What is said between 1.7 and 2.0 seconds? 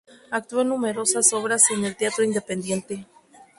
el